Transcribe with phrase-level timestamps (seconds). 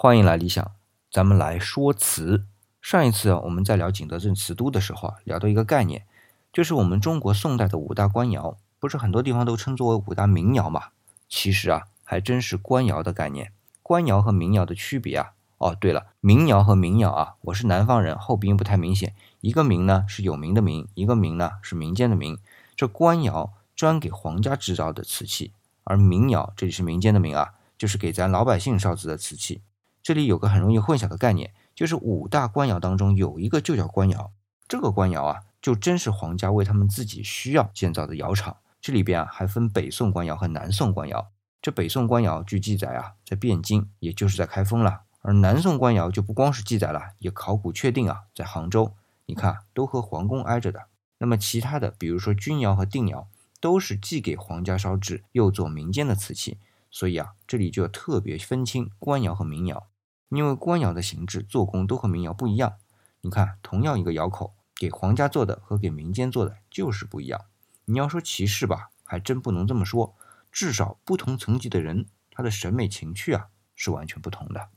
[0.00, 0.76] 欢迎来理想，
[1.10, 2.44] 咱们来说词。
[2.80, 6.06] 上一次我们在聊景德镇瓷都的时候啊，聊到一个概念，
[6.52, 10.90] 就是我们中国宋代的五大官窑，不是很多地方都称作为五大名窑嘛？
[11.28, 13.50] 其实啊，还真是官窑的概念。
[13.82, 19.16] 官窑和民窑的区别啊，哦对了，民窑和民窑啊，我是南方人，后鼻音不太明显。
[19.40, 22.38] 一个民呢是有名的民，一个民呢是民间的民。
[22.76, 25.50] 这官窑专给皇家制造的瓷器，
[25.82, 29.60] 而民窑这里是民间的民啊，就是给咱老百姓烧制的瓷器。
[30.02, 34.32] 这里有个很容易混淆的概念，就是五大官窑当中有一个就叫官窑，
[34.66, 38.56] 这个官窑啊，就真是皇家为他们自己需要建造的窑厂。
[38.80, 41.28] 这里边啊还分北宋官窑和南宋官窑。
[41.60, 48.94] 这北宋官窑据记载啊，在汴京，也就是在开封了；而南宋官窑就不光是记载了，也考古确定啊，在杭州。
[49.26, 50.86] 你看，都和皇宫挨着的。
[51.18, 53.26] 那么其他的，比如说钧窑和定窑，
[53.60, 56.58] 都是既给皇家烧制，又做民间的瓷器。
[56.90, 59.88] 所以啊，这里就要特别分清官窑和民窑。
[60.30, 62.74] 因为官窑的形制、做工都和民窑不一样。
[63.22, 67.46] 你看，同样一个窑口，给皇家做的和给民间做的就是不一样。
[67.86, 70.14] 你要说歧视吧，还真不能这么说。
[70.52, 74.68] 至少不同层级的人，他的审美情趣啊是完全不同的。